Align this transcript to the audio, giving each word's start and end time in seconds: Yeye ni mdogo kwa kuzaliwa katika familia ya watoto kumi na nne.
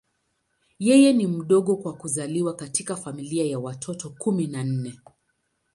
Yeye 0.79 1.13
ni 1.13 1.27
mdogo 1.27 1.77
kwa 1.77 1.93
kuzaliwa 1.93 2.55
katika 2.55 2.95
familia 2.95 3.45
ya 3.45 3.59
watoto 3.59 4.09
kumi 4.09 4.47
na 4.47 4.63
nne. 4.63 4.99